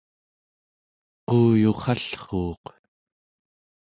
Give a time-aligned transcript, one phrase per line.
[1.27, 2.65] quuyurrallruuq